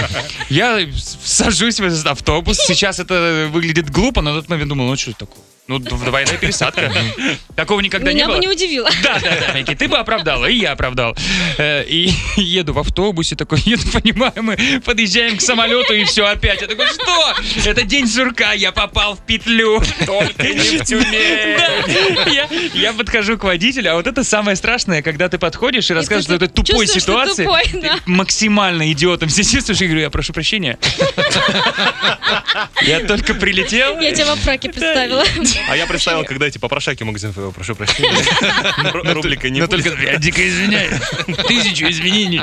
[0.49, 0.85] Я
[1.23, 2.57] сажусь в этот автобус.
[2.57, 5.43] Сейчас это выглядит глупо, но на тот момент думал, ну, что это такое?
[5.67, 6.91] Ну, д- двойная пересадка.
[7.55, 8.35] Такого никогда не Меня было.
[8.35, 8.89] бы не удивило.
[9.03, 11.15] Да, да, да, Микки, ты бы оправдала, и я оправдал.
[11.57, 16.61] Э, И еду в автобусе, такой, еду, понимаю, мы подъезжаем к самолету, и все опять.
[16.61, 17.35] Я такой, что?
[17.65, 19.81] Это день сурка, я попал в петлю.
[20.05, 22.33] Только не в Тюмень.
[22.33, 26.25] Я, я подхожу к водителю, а вот это самое страшное, когда ты подходишь и рассказываешь,
[26.25, 27.43] что ты это тупой чувствуешь, что ситуации.
[27.45, 27.99] тупой, ты да.
[28.07, 30.77] максимально идиотом все чувствуешь, и говорю, я прошу прощения.
[32.81, 33.99] Я только прилетел.
[33.99, 35.23] Я тебя во фраке представила.
[35.69, 38.09] А я представил, когда эти попрошайки магазин, «Э, прошу прощения.
[38.91, 40.99] Ру- Рублика не Но только я дико извиняюсь.
[41.47, 42.41] Тысячу изменений.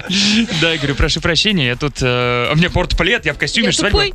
[0.60, 1.98] Да, я говорю, прошу прощения, я тут...
[2.00, 4.12] э, У меня портплет, я в костюме Я.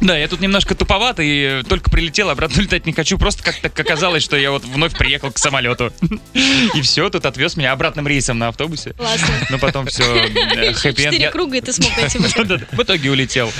[0.00, 3.18] Да, я тут немножко туповат и э, только прилетел, обратно летать не хочу.
[3.18, 5.92] Просто как-то оказалось, что я вот вновь приехал к самолету.
[6.74, 8.92] И все, тут отвез меня обратным рейсом на автобусе.
[8.94, 9.28] Классно.
[9.50, 10.02] Но потом все,
[10.74, 12.66] хэппи Четыре круга, и ты смог дойти в итоге.
[12.72, 13.52] В итоге улетел.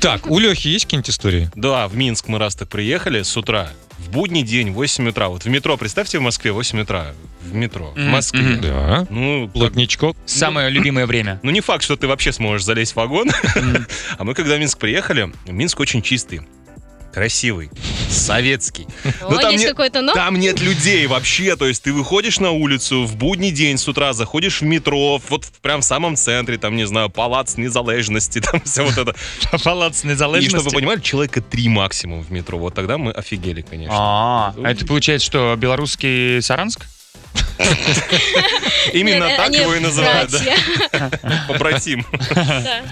[0.00, 1.50] Так, у Лехи есть какие-нибудь истории?
[1.54, 3.70] Да, в Минск мы раз так приехали с утра.
[4.06, 5.28] В будний день, 8 утра.
[5.28, 7.14] Вот в метро, представьте, в Москве 8 утра.
[7.42, 7.92] В метро.
[7.96, 8.56] В Москве.
[8.56, 9.06] Да.
[9.10, 10.16] Ну, как- Плотничков.
[10.26, 11.38] Самое любимое время.
[11.42, 13.28] ну, не факт, что ты вообще сможешь залезть в вагон.
[14.18, 16.42] А мы, когда в Минск приехали, Минск очень чистый.
[17.12, 17.70] Красивый,
[18.08, 18.86] советский.
[19.22, 20.12] О, Ну, там есть не- какой-то, но...
[20.14, 24.12] Там нет людей вообще, то есть ты выходишь на улицу в будний день с утра,
[24.12, 28.60] заходишь в метро, вот в прям в самом центре, там, не знаю, палац незалежности, там
[28.62, 29.14] все вот это.
[29.64, 30.50] Палац И незалежности.
[30.56, 32.58] чтобы вы понимали, человека три максимум в метро.
[32.58, 33.94] Вот тогда мы офигели, конечно.
[33.96, 36.86] А, а это получается, что белорусский Саранск?
[38.92, 40.38] Именно Нет, так его и называют, да,
[40.92, 41.18] братья.
[41.48, 42.06] побратим.
[42.34, 42.82] Да.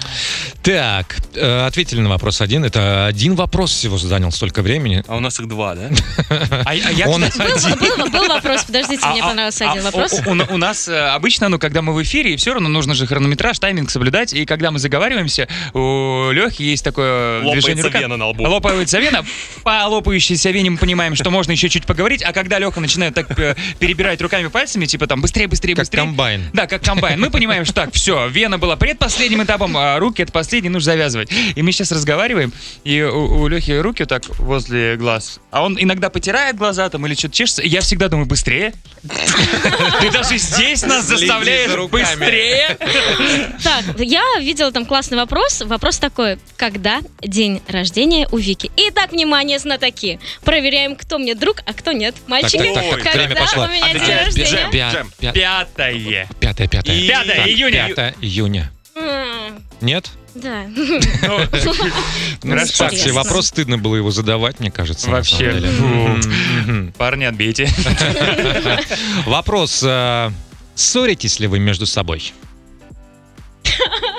[0.61, 2.63] Так, э, ответили на вопрос один.
[2.65, 5.03] Это один вопрос всего занял столько времени.
[5.07, 5.89] А у нас их два, да?
[6.29, 9.81] А, а я, Он- кстати, Был, был- был вопрос, подождите, мне А- а- понравился один
[9.81, 10.13] а вопрос.
[10.25, 13.07] У, у- у нас э, обычно, ну, когда мы в эфире, все равно нужно же
[13.07, 14.33] хронометраж, тайминг соблюдать.
[14.33, 17.99] И когда мы заговариваемся, у Лехи есть такое движение Лопается рука.
[17.99, 18.43] вена на лбу.
[18.43, 19.25] Лопается вена.
[19.63, 22.21] По лопающейся вене мы понимаем, что можно еще чуть поговорить.
[22.21, 26.01] А когда Леха начинает так э, перебирать руками пальцами, типа там быстрее, быстрее, Как быстрее.
[26.01, 26.49] комбайн.
[26.53, 27.19] Да, как комбайн.
[27.19, 31.29] Мы понимаем, что так, все, вена была предпоследним этапом, а руки это последний, нужно завязывать.
[31.55, 35.39] И мы сейчас разговариваем, и у, у Лехи руки вот так возле глаз.
[35.51, 37.63] А он иногда потирает глаза там или что-то чешется.
[37.63, 38.73] Я всегда думаю, быстрее.
[40.01, 42.03] Ты даже здесь нас заставляешь за руками.
[42.03, 42.77] быстрее.
[43.63, 45.61] Так, я видела там классный вопрос.
[45.61, 46.37] Вопрос такой.
[46.57, 48.71] Когда день рождения у Вики?
[48.75, 50.19] Итак, внимание, знатоки.
[50.43, 52.15] Проверяем, кто мне друг, а кто нет.
[52.27, 54.69] Мальчики, когда у меня А день рождения?
[54.71, 55.11] Пя- Джем.
[55.19, 56.27] пя- Пятое.
[56.39, 56.95] Пятое, пятое.
[56.95, 57.87] И- Пятое Так, июня.
[57.89, 58.71] Пятое июня.
[58.95, 60.09] М, Нет?
[60.35, 60.65] Да.
[60.67, 60.85] Ну,
[62.43, 62.71] Ну, Хорошо.
[62.71, 63.13] кстати, Интересно.
[63.13, 65.07] вопрос стыдно было его задавать, мне кажется.
[65.07, 65.35] на Вообще.
[65.37, 65.69] самом деле.
[65.71, 65.83] Фу.
[65.85, 66.33] Мгм,
[66.65, 66.91] мгм.
[66.93, 67.67] Парни, отбейте.
[69.25, 69.81] Вопрос.
[69.85, 70.29] э,
[70.75, 72.31] Ссоритесь ли вы между собой?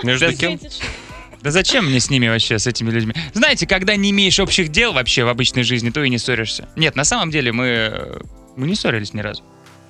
[0.02, 0.60] Между Да кем?
[1.42, 3.14] Да зачем мне с ними вообще, с этими людьми?
[3.32, 6.68] Знаете, когда не имеешь общих дел вообще в обычной жизни, то и не ссоришься.
[6.76, 8.20] Нет, на самом деле мы, э,
[8.56, 9.42] мы не ссорились ни разу.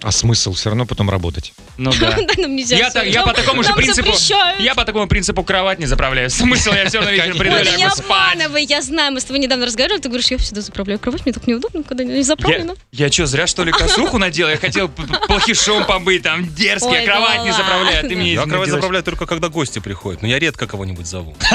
[0.02, 1.52] А смысл все равно потом работать?
[1.76, 2.16] Ну да.
[2.20, 4.06] Да, нам нельзя Я, так, я по такому же нам принципу.
[4.12, 4.58] запрещают.
[4.60, 6.30] Я по такому принципу кровать не заправляю.
[6.30, 8.06] Смысл я все равно вечером приду Ой, и да не лягу спать.
[8.34, 11.32] обманывай, я знаю, мы с тобой недавно разговаривали, ты говоришь, я всегда заправляю кровать, мне
[11.34, 12.74] так неудобно, когда не Я, заправлена.
[12.92, 14.48] я что, зря что ли косуху надел?
[14.48, 18.00] Я хотел п- п- плохишом побыть, там дерзкий, Ой, я кровать да не заправляю, а
[18.00, 18.16] ты ладно.
[18.20, 18.70] мне Я кровать делаешь.
[18.70, 21.36] заправляю только когда гости приходят, но я редко кого-нибудь зову.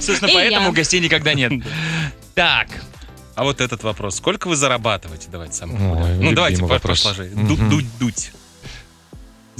[0.00, 0.72] Собственно, И поэтому я.
[0.72, 1.52] гостей никогда нет.
[2.34, 2.68] Так,
[3.34, 4.16] А вот этот вопрос.
[4.16, 5.28] Сколько вы зарабатываете?
[5.30, 6.24] Давайте Ой, популярный.
[6.24, 7.02] Ну, давайте вопрос.
[7.02, 7.30] посложи.
[7.34, 7.48] Мгм.
[7.48, 8.32] Ду- Дуть, дуть.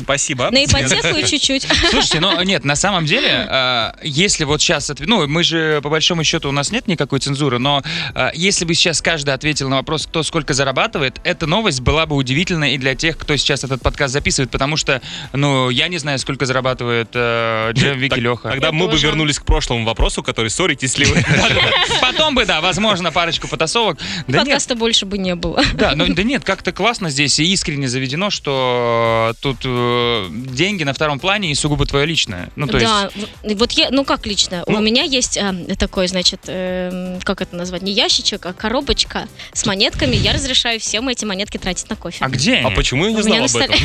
[0.03, 0.51] Спасибо.
[0.51, 1.67] На ипотеку и чуть-чуть.
[1.91, 5.89] Слушайте, ну нет, на самом деле, э, если вот сейчас, отв- ну мы же по
[5.91, 7.83] большому счету у нас нет никакой цензуры, но
[8.15, 12.17] э, если бы сейчас каждый ответил на вопрос, кто сколько зарабатывает, эта новость была бы
[12.17, 15.01] удивительной и для тех, кто сейчас этот подкаст записывает, потому что,
[15.33, 18.51] ну я не знаю, сколько зарабатывает э, Джем, Вики, Леха.
[18.51, 21.25] Тогда Я мы бы вернулись к прошлому вопросу, который ссоритесь ли вы.
[22.01, 23.99] Потом бы, да, возможно, парочку потасовок.
[24.27, 25.63] Подкаста больше бы не было.
[25.75, 29.59] да, ну, да нет, как-то классно здесь и искренне заведено, что тут
[29.91, 32.51] э, деньги на втором плане и сугубо твое личное.
[32.57, 32.89] Ну, то есть...
[32.89, 34.79] да, в- вот я, ну как лично, Ну.
[34.79, 39.67] у меня есть а, такой, значит, эм, как это назвать, не ящичек, а коробочка с
[39.67, 40.17] монетками.
[40.17, 42.25] Я разрешаю всем эти монетки тратить на кофе.
[42.25, 43.77] А где А почему я не знал на об этом?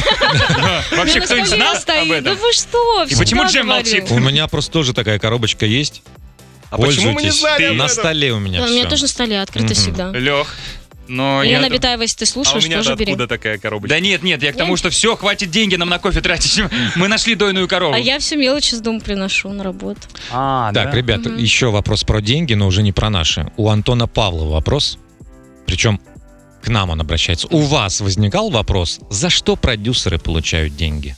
[0.97, 2.23] Вообще кто-нибудь столе знал об этом?
[2.23, 3.03] Да вы что?
[3.03, 4.11] И почему Джем молчит?
[4.11, 6.01] У меня просто тоже такая коробочка есть.
[6.69, 9.41] А почему мы не знали На столе у меня Да, у меня тоже на столе
[9.41, 10.11] открыто всегда.
[10.11, 10.55] Лех,
[11.07, 11.59] но я...
[11.59, 13.11] Лена Битаева, если ты А у слушаешь, меня тоже бери.
[13.13, 13.95] откуда такая коробочка?
[13.95, 16.61] Да нет, нет, я к тому, что все, хватит деньги нам на кофе тратить.
[16.95, 17.93] Мы нашли дойную корову.
[17.93, 20.01] А я всю мелочь из дома приношу на работу.
[20.31, 20.97] А, Так, да?
[20.97, 23.51] ребят, еще вопрос про деньги, но уже не про наши.
[23.57, 24.97] У Антона Павлова вопрос.
[25.65, 25.99] Причем
[26.63, 27.47] к нам он обращается.
[27.49, 31.15] У вас возникал вопрос, за что продюсеры получают деньги?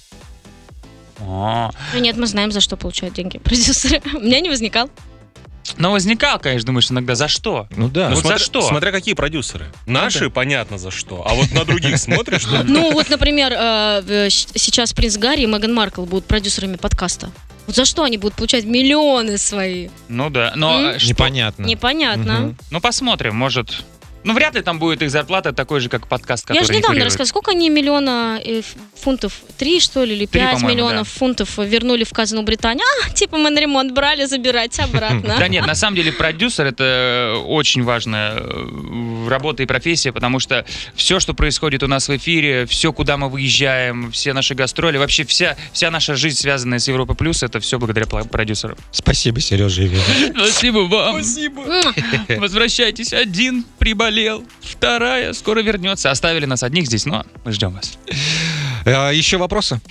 [1.19, 1.71] А.
[1.93, 4.02] Ну нет, мы знаем, за что получают деньги продюсеры.
[4.13, 4.89] У меня не возникал.
[5.77, 7.67] Но возникал, конечно, думаешь, иногда за что?
[7.75, 8.10] Ну да.
[8.10, 8.62] Ну, Вот за смотря- что?
[8.62, 9.65] Смотря какие продюсеры.
[9.86, 11.25] Наши, понятно за что.
[11.27, 15.45] А вот на других смотришь, что Ну вот, например, э, э, сейчас принц Гарри и
[15.45, 17.30] Меган Маркл будут продюсерами подкаста.
[17.65, 19.89] Вот за что они будут получать миллионы свои?
[20.08, 20.86] Ну да, но М?
[20.95, 21.65] э, что- Непонятно.
[21.65, 22.56] Непонятно.
[22.71, 23.84] Ну посмотрим, может...
[24.28, 26.88] Ну вряд ли там будет их зарплата такой же, как подкаст, который Я же недавно
[26.88, 27.06] курируют.
[27.06, 28.62] рассказывала, сколько они миллиона э,
[28.96, 32.84] фунтов 3, что ли, или Три, 5 по-моему, миллионов фунтов вернули в казну Британии.
[33.06, 35.36] А, типа мы на ремонт брали, забирайте обратно.
[35.40, 40.66] Да нет, на самом деле продюсер это очень важная э, работа и профессия, потому что
[40.96, 45.24] все, что происходит у нас в эфире, все, куда мы выезжаем, все наши гастроли, вообще
[45.24, 48.78] вся, вся наша жизнь, связанная с Европа Плюс, это все благодаря продюсеру.
[48.92, 50.34] Спасибо, Сережа и Вера.
[50.36, 51.22] Спасибо вам.
[51.68, 51.94] Муа.
[52.38, 53.13] Возвращайтесь.
[53.13, 54.16] Один приболел,
[54.62, 56.12] вторая скоро вернется.
[56.12, 57.97] Оставили нас одних здесь, но мы ждем вас.
[58.86, 59.82] А, Еще вопросы?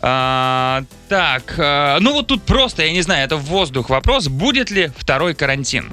[0.00, 4.28] А, так, а, ну вот тут просто, я не знаю, это в воздух вопрос.
[4.28, 5.92] Будет ли второй карантин?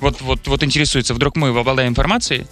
[0.00, 2.46] Вот, вот, вот интересуется, вдруг мы обладаем информацией?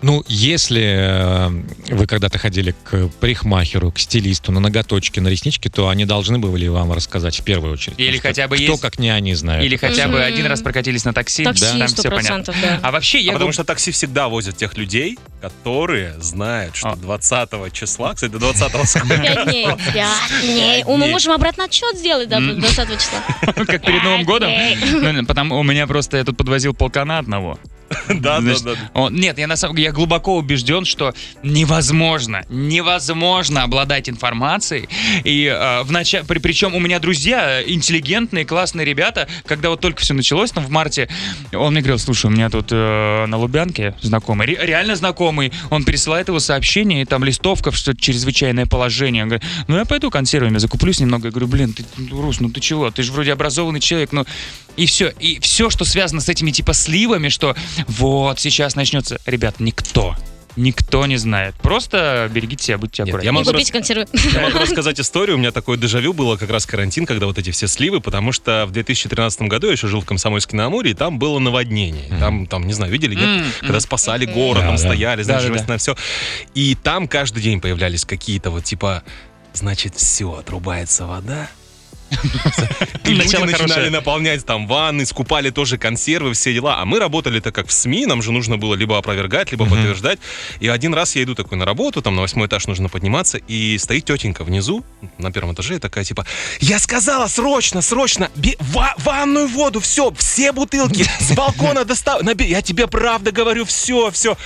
[0.00, 1.48] Ну, если э,
[1.94, 6.68] вы когда-то ходили к парикмахеру, к стилисту, на ноготочки, на реснички, то они должны были
[6.68, 7.98] вам рассказать в первую очередь.
[7.98, 9.64] Или хотя бы кто, есть- как не они, знают.
[9.64, 10.22] Или хотя бы Мгм.
[10.22, 11.42] один раз прокатились на такси?
[11.42, 12.54] Такси, да, там все понятно.
[12.62, 12.78] да.
[12.82, 16.96] А вообще, я А потому что такси всегда возят тех людей, которые знают, что А.
[16.96, 19.04] 20 числа, кстати, до 20 скоро.
[19.18, 19.66] Пять дней.
[19.92, 20.84] Пять дней.
[20.84, 23.18] О, Мы можем обратно отчет сделать до 20 числа.
[23.52, 24.50] как перед Новым годом.
[24.92, 27.58] Ну, Потому у меня просто я тут подвозил полкана одного.
[28.08, 28.74] Да, да, Значит, да.
[28.94, 34.88] он- нет, я на самом я глубоко убежден, что невозможно, невозможно обладать информацией.
[35.24, 40.00] И э, в начале, при, причем у меня друзья интеллигентные, классные ребята, когда вот только
[40.02, 41.08] все началось, там в марте,
[41.52, 45.84] он мне говорил, слушай, у меня тут э, на Лубянке знакомый, ре- реально знакомый, он
[45.84, 49.22] пересылает его сообщение, и там листовка, что чрезвычайное положение.
[49.24, 51.26] Он говорит, ну я пойду консервами закуплюсь немного.
[51.28, 52.90] Я говорю, блин, ты, Рус, ну ты чего?
[52.90, 54.24] Ты же вроде образованный человек, ну
[54.76, 55.12] и все.
[55.18, 59.20] И все, что связано с этими типа сливами, что вот сейчас начнется.
[59.26, 60.16] Ребят, никто,
[60.56, 61.54] никто не знает.
[61.56, 63.24] Просто берегите себя, будьте аккуратны.
[63.24, 64.06] я И могу купить консервы.
[64.34, 65.36] Я могу рассказать историю.
[65.36, 68.64] У меня такое дежавю было как раз карантин, когда вот эти все сливы, потому что
[68.66, 72.08] в 2013 году я еще жил в Комсомольске на Амуре, и там было наводнение.
[72.18, 73.46] Там, там, не знаю, видели, нет?
[73.60, 74.82] Когда спасали город, Да, там да.
[74.82, 75.96] стояли, знаешь, Да, на все.
[76.54, 79.02] И там каждый день появлялись какие-то вот типа,
[79.52, 81.48] значит, все, отрубается вода.
[83.04, 86.78] И люди начинали наполнять там ванны, скупали тоже консервы, все дела.
[86.78, 90.18] А мы работали так как в СМИ, нам же нужно было либо опровергать, либо подтверждать.
[90.60, 93.78] И один раз я иду такой на работу, там на восьмой этаж нужно подниматься, и
[93.78, 94.84] стоит тетенька внизу,
[95.18, 96.26] на первом этаже, и такая типа,
[96.60, 98.30] я сказала срочно, срочно,
[98.98, 104.36] ванную воду, все, все бутылки с балкона достав, я тебе правда говорю, все, все.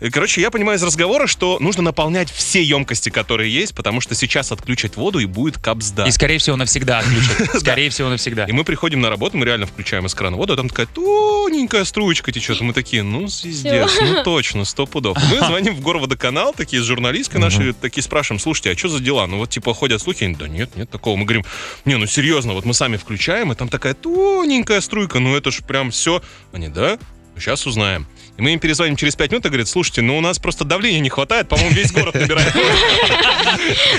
[0.00, 4.14] И, Короче, я понимаю из разговора, что нужно наполнять все емкости, которые есть, потому что
[4.14, 6.04] сейчас отключат воду и будет капсда.
[6.04, 7.60] И, скорее всего, навсегда отключат.
[7.60, 8.44] Скорее всего, навсегда.
[8.44, 11.84] И мы приходим на работу, мы реально включаем из крана воду, а там такая тоненькая
[11.84, 12.60] струечка течет.
[12.60, 15.16] Мы такие, ну, звездец, ну точно, сто пудов.
[15.30, 19.26] Мы звоним в горводоканал, такие с журналисткой нашей, такие спрашиваем, слушайте, а что за дела?
[19.26, 21.16] Ну вот типа ходят слухи, они, да нет, нет такого.
[21.16, 21.44] Мы говорим,
[21.84, 25.62] не, ну серьезно, вот мы сами включаем, и там такая тоненькая струйка, ну это ж
[25.62, 26.22] прям все.
[26.52, 26.98] Они, да?
[27.38, 28.06] Сейчас узнаем.
[28.36, 31.00] И мы им перезвоним через 5 минут и говорят, слушайте, ну у нас просто давления
[31.00, 32.54] не хватает, по-моему, весь город набирает.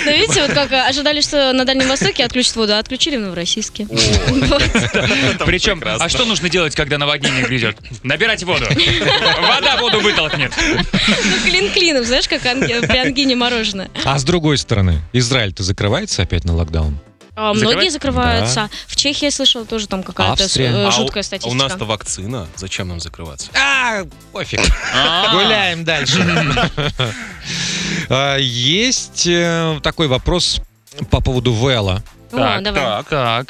[0.05, 3.87] Но видите, вот как ожидали, что на Дальнем Востоке отключат воду, а отключили в Новороссийске.
[5.45, 7.77] Причем, а что нужно делать, когда наводнение грядет?
[8.03, 8.65] Набирать воду.
[9.41, 10.53] Вода воду вытолкнет.
[10.57, 13.89] Ну, клин клином, знаешь, как при ангине мороженое.
[14.03, 16.99] А с другой стороны, Израиль-то закрывается опять на локдаун?
[17.39, 17.53] А?
[17.53, 18.67] Многие закрываются.
[18.87, 20.71] В Чехии, я слышала, тоже там какая-то Австрия.
[20.71, 21.55] э, А у- жуткая а у статистика.
[21.55, 22.47] нас-то вакцина.
[22.55, 23.51] Зачем нам закрываться?
[23.53, 24.59] А, пофиг.
[24.95, 26.17] А, Гуляем дальше.
[28.09, 30.61] А, Есть э, такой вопрос
[31.11, 32.03] по поводу Вэлла.
[32.31, 32.81] О, Так, давай.
[32.81, 33.47] так, так.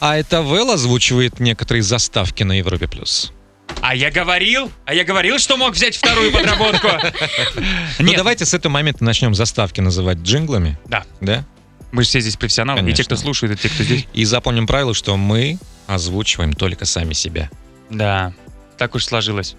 [0.00, 2.88] А это Вэлл озвучивает некоторые заставки на Европе+.
[2.88, 3.32] плюс.
[3.80, 6.88] А я говорил, а я говорил, что мог взять вторую подработку.
[8.00, 10.78] Ну Нет, давайте с этого момента начнем заставки называть джинглами.
[10.86, 11.04] Да.
[11.20, 11.44] Да?
[11.92, 13.04] Мы же все здесь профессионалы, и те, Конечно.
[13.04, 14.06] кто слушает, и те, кто здесь.
[14.12, 17.50] И запомним правило, что мы озвучиваем только сами себя.
[17.90, 18.32] Да,
[18.78, 19.56] так уж сложилось.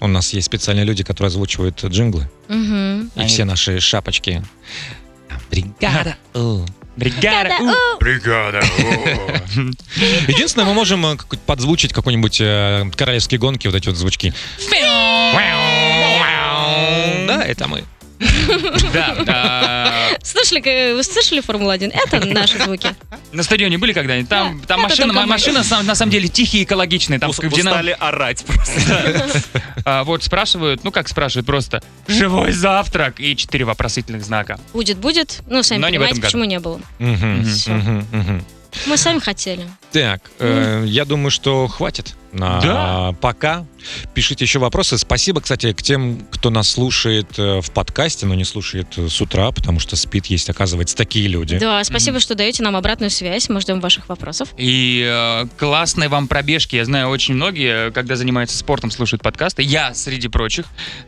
[0.00, 2.30] У нас есть специальные люди, которые озвучивают джинглы.
[2.48, 3.10] Мгм.
[3.14, 4.42] И Они- все наши шапочки.
[5.28, 6.16] Там, Бригада.
[6.34, 6.64] О.
[6.96, 7.56] Бригада.
[7.60, 8.58] у, Бригада.
[8.60, 9.70] о.
[10.28, 14.32] Единственное, мы можем э, подзвучить какой-нибудь э, королевские гонки, вот эти вот звучки.
[17.26, 17.84] Да, это мы.
[18.92, 21.92] Да, Слышали, э, вы слышали Формулу-1?
[21.92, 22.94] Это наши звуки.
[23.32, 24.28] на стадионе были когда-нибудь?
[24.28, 27.18] Там, там машина, машина сам- на самом деле тихие, экологичные.
[27.18, 29.26] Там Устали орать просто.
[29.84, 34.60] А, вот спрашивают, ну как спрашивают, просто живой завтрак и четыре вопросительных знака.
[34.74, 35.40] Будет, будет.
[35.46, 36.80] Ну, сами понимаете, почему не было.
[38.86, 39.66] Мы сами хотели.
[39.92, 42.14] Так, э, я думаю, что хватит.
[42.32, 43.14] на Да.
[43.20, 43.64] пока.
[44.14, 44.98] Пишите еще вопросы.
[44.98, 49.20] Спасибо, кстати, к тем, кто нас слушает э, в подкасте, но не слушает э, с
[49.20, 51.58] утра, потому что спит есть, оказывается, такие люди.
[51.58, 53.48] Да, спасибо, что даете нам обратную связь.
[53.48, 54.50] Мы ждем ваших вопросов.
[54.58, 56.76] И э, классные вам пробежки.
[56.76, 59.62] Я знаю, очень многие, когда занимаются спортом, слушают подкасты.
[59.62, 60.66] Я среди прочих.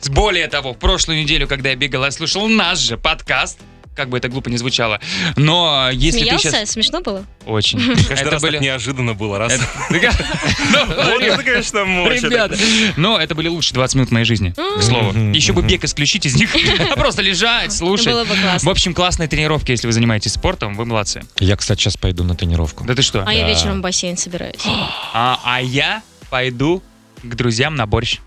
[0.08, 3.58] Более того, в прошлую неделю, когда я бегал, я слушал наш же подкаст.
[3.94, 5.00] Как бы это глупо не звучало.
[5.36, 6.50] Но если Смеялся?
[6.50, 6.70] ты сейчас...
[6.70, 7.24] Смешно было?
[7.44, 7.78] Очень.
[7.80, 9.52] Каждый Это раз были- так неожиданно было, раз.
[9.90, 12.22] Ну, Вот это, конечно, мощь.
[12.22, 12.56] Ребята,
[12.96, 15.12] но это были лучшие 20 минут моей жизни, к слову.
[15.32, 16.54] Еще бы бег исключить из них,
[16.94, 18.06] просто лежать, слушать.
[18.06, 18.68] Было бы классно.
[18.68, 21.22] В общем, классные тренировки, если вы занимаетесь спортом, вы молодцы.
[21.38, 22.84] Я, кстати, сейчас пойду на тренировку.
[22.84, 23.24] Да ты что?
[23.26, 24.60] А я вечером в бассейн собираюсь.
[25.12, 26.82] А, а я пойду
[27.22, 28.18] к друзьям на борщ.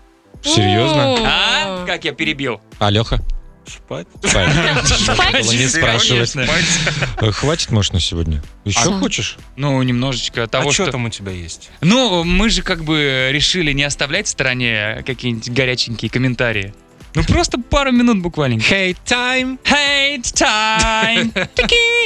[0.42, 1.16] Серьезно?
[1.24, 1.84] А?
[1.86, 2.60] Как я перебил?
[2.78, 3.20] Алеха?
[3.66, 4.06] Спать.
[4.22, 6.34] Было не спрашивать.
[7.20, 8.42] Э, Хватит, может, на сегодня?
[8.64, 8.98] Еще А.
[8.98, 9.36] хочешь?
[9.56, 10.84] Ну, немножечко того, А что...
[10.84, 11.70] что там у тебя есть?
[11.80, 16.74] Ну, мы же как бы решили не оставлять в стороне какие-нибудь горяченькие комментарии.
[17.14, 18.58] Ну, просто пару минут буквально.
[18.58, 19.58] Hey, time!
[19.64, 21.48] Hate time!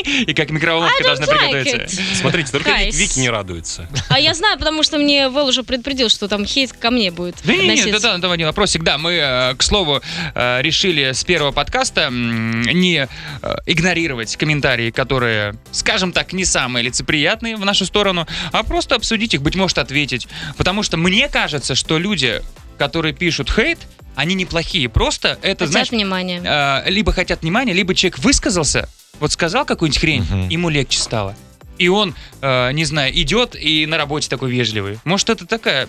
[0.27, 1.77] И как микроволновка должна like приготовиться.
[1.77, 2.17] it.
[2.21, 2.89] Смотрите, только Guys.
[2.89, 3.89] Вик- Вики не радуется.
[4.09, 7.37] А я знаю, потому что мне Вэл уже предупредил, что там хейт ко мне будет
[7.45, 8.83] Да не, не, да, давай не вопросик.
[8.83, 10.03] Да, мы, э, к слову,
[10.35, 13.09] э, решили с первого подкаста не
[13.43, 19.33] э, игнорировать комментарии, которые, скажем так, не самые лицеприятные в нашу сторону, а просто обсудить
[19.35, 20.29] их, быть может, ответить.
[20.59, 22.43] Потому что мне кажется, что люди,
[22.77, 23.79] которые пишут хейт,
[24.19, 24.89] они неплохие.
[24.89, 26.43] Просто это, Хотят знаешь, внимания.
[26.45, 28.89] э, либо хотят внимания, либо человек высказался,
[29.21, 30.49] вот сказал какую-нибудь хрень, Мгм.
[30.49, 31.37] ему легче стало.
[31.79, 34.99] И он, э, не знаю, идет и на работе такой вежливый.
[35.05, 35.87] Может, это такая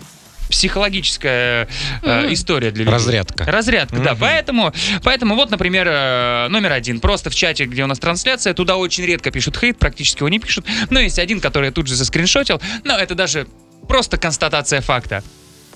[0.48, 1.66] психологическая
[2.02, 2.32] э, Мгм.
[2.32, 2.94] история для людей.
[2.94, 3.44] Разрядка.
[3.46, 4.12] Разрядка, да.
[4.12, 4.20] Мгм.
[4.20, 7.00] Поэтому, поэтому вот, например, э, номер один.
[7.00, 10.38] Просто в чате, где у нас трансляция, туда очень редко пишут хейт, практически его не
[10.38, 10.66] пишут.
[10.90, 12.60] Но есть один, который я тут же заскриншотил.
[12.84, 13.48] Но это даже
[13.88, 15.24] просто констатация факта.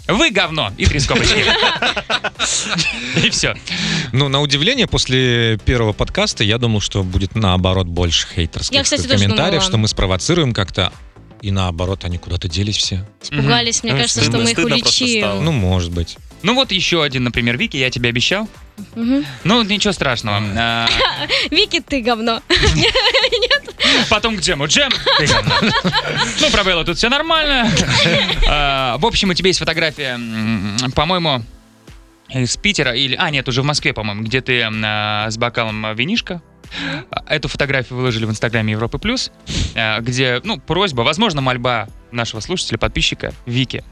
[0.07, 0.73] Вы говно.
[0.77, 1.45] И три скобочки.
[3.25, 3.55] И все.
[4.13, 9.03] Ну, на удивление, после первого подкаста я думал, что будет наоборот больше хейтерских Я, кстати,
[9.03, 10.93] тоже комментариев, что мы спровоцируем как-то.
[11.41, 13.07] И наоборот, они куда-то делись все.
[13.23, 15.45] Испугались, мне кажется, что мы их уличим.
[15.45, 16.17] Ну, может быть.
[16.43, 18.49] Ну вот еще один, например, Вики, я тебе обещал.
[18.95, 19.25] Мгм.
[19.45, 20.43] Ну, ничего страшного.
[21.51, 22.43] Вики, ты говно.
[24.11, 24.67] Потом к Джему.
[24.67, 24.91] Джем.
[26.41, 27.71] Ну, про Беллу тут все нормально.
[28.49, 30.19] А, В общем, у тебя есть фотография,
[30.95, 31.43] по-моему,
[32.29, 33.17] из Питера или...
[33.17, 36.43] А, нет, уже в Москве, по-моему, где ты а, с бокалом винишка.
[37.29, 39.31] Эту фотографию выложили в Инстаграме Европы Плюс,
[39.75, 43.85] а, где, ну, просьба, возможно, мольба нашего слушателя, подписчика Вики.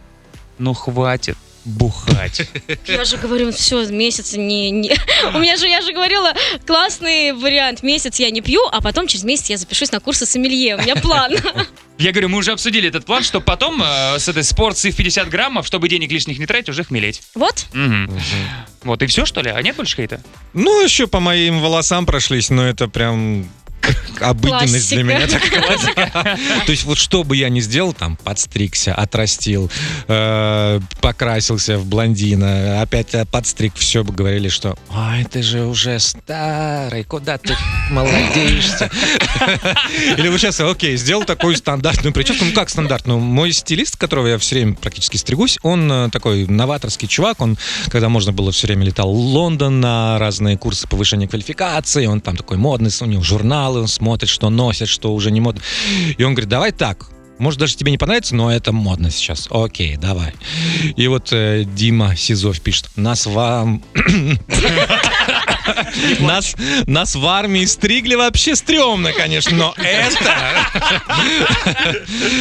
[0.59, 2.49] Ну, хватит бухать.
[2.87, 4.93] Я же говорю, все, месяц не, не-
[5.35, 6.33] У меня же, я же говорила,
[6.67, 7.83] классный вариант.
[7.83, 10.77] Месяц я не пью, а потом через месяц я запишусь на курсы сомелье.
[10.77, 11.33] У меня план.
[11.99, 15.29] Я говорю, мы уже обсудили этот план, что потом э, с этой с в 50
[15.29, 17.23] граммов, чтобы денег лишних не тратить, уже хмелеть.
[17.35, 17.67] Вот.
[17.73, 18.11] Мгм.
[18.83, 19.51] Вот и все, что ли?
[19.51, 20.21] А нет больше хейта?
[20.55, 23.49] Ну, еще по моим волосам прошлись, но это прям
[24.21, 26.39] обыденность для меня такая.
[26.67, 29.71] То есть вот что бы я ни сделал, там, подстригся, отрастил,
[30.09, 35.99] э, покрасился в блондина, опять э, подстриг, все бы говорили, что «Ай, ты же уже
[35.99, 37.57] старый, куда ты
[37.91, 38.91] молодеешься?»
[40.17, 42.45] Или вот сейчас, окей, сделал такую стандартную прическу.
[42.45, 43.19] Ну как стандартную?
[43.19, 48.09] Мой стилист, которого я все время практически стригусь, он э, такой новаторский чувак, он, когда
[48.09, 52.57] можно было, все время летал в Лондон на разные курсы повышения квалификации, он там такой
[52.57, 53.23] модный, у него
[53.73, 55.63] журналы, он смотрит, что носит, что уже не модно.
[56.19, 57.07] И он говорит, давай так,
[57.39, 59.49] может, даже тебе не понравится, но это модно сейчас.
[59.51, 60.33] Окей, давай.
[60.97, 63.83] И вот э, Дима Сизов пишет, нас вам...
[66.19, 66.57] Нас,
[66.87, 70.67] нас в армии стригли вообще стрёмно, конечно, но это...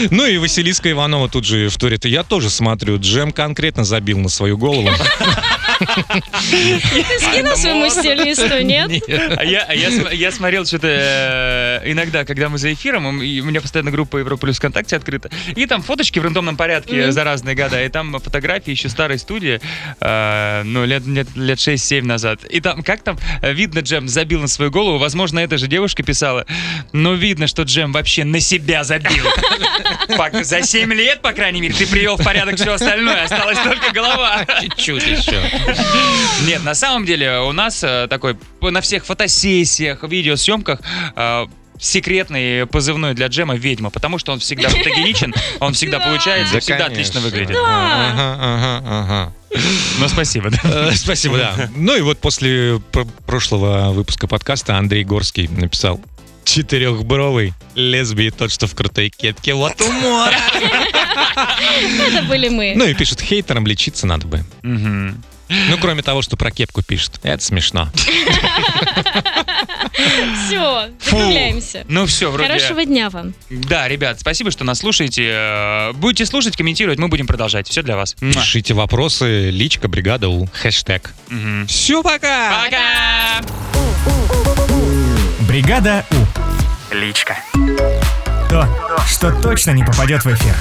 [0.12, 2.06] Ну и Василиска Иванова тут же вторит.
[2.06, 4.90] Я тоже смотрю, Джем конкретно забил на свою голову.
[5.82, 8.92] Ты скинул своему стилисту, нет?
[9.38, 14.18] А я, а смотрел что-то э, иногда, когда мы за эфиром, у меня постоянно группа
[14.18, 18.20] Европа Плюс ВКонтакте открыта, и там фоточки в рандомном порядке за разные года, и там
[18.20, 19.60] фотографии еще старой студии,
[20.00, 22.44] э, ну, лет, лет, лет 6-7 назад.
[22.46, 26.04] И там, как там, э, видно, Джем забил на свою голову, возможно, эта же девушка
[26.04, 26.46] писала,
[26.94, 29.26] но видно, что Джем вообще на себя забил.
[30.42, 34.46] За 7 лет, по крайней мере, ты привел в порядок все остальное, осталась только голова.
[34.62, 35.42] Чуть-чуть еще.
[36.48, 40.80] Нет, на самом деле у нас э, такой на всех фотосессиях, видеосъемках
[41.16, 41.46] э,
[41.80, 47.20] секретный позывной для Джема «Ведьма», потому что он всегда фотогеничен, он всегда получается, всегда отлично
[47.22, 47.58] выглядит.
[47.60, 49.34] Ага, ага, ага.
[50.00, 50.50] Ну, спасибо.
[50.50, 50.60] да.
[50.64, 51.70] Э, Спасибо, да.
[51.76, 56.00] Ну и вот после пр- прошлого выпуска подкаста Андрей Горский написал
[56.44, 59.54] Четырехбровый лесбий, тот, что в крутой кепке.
[59.54, 60.30] Вот умор.
[62.00, 62.74] Это были мы.
[62.76, 64.44] Ну и пишет, хейтерам лечиться надо бы.
[65.70, 67.20] Ну, кроме того, что про кепку пишет.
[67.24, 67.90] Это смешно.
[70.46, 71.86] Все, закругляемся.
[71.88, 72.48] Ну все, вроде...
[72.50, 73.34] Хорошего дня вам.
[73.50, 75.28] Да, ребят, спасибо, что нас слушаете.
[75.30, 77.68] Э, Будете слушать, комментировать, мы будем продолжать.
[77.68, 78.16] Все для вас.
[78.20, 81.14] Пишите вопросы, личка, бригада У, хэштег.
[81.68, 82.64] Все, пока!
[82.66, 83.42] Пока!
[85.42, 86.96] Бригада У.
[86.96, 87.38] Личка.
[88.50, 88.68] То,
[89.08, 90.56] что точно не попадет в эфир.